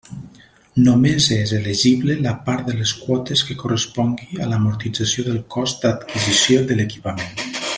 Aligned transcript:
Només 0.85 1.25
és 1.35 1.51
elegible 1.57 2.15
la 2.27 2.33
part 2.47 2.65
de 2.71 2.77
les 2.79 2.93
quotes 3.01 3.43
que 3.49 3.59
correspongui 3.65 4.41
a 4.41 4.49
l'amortització 4.55 5.27
del 5.29 5.39
cost 5.57 5.85
d'adquisició 5.85 6.65
de 6.73 6.81
l'equipament. 6.81 7.43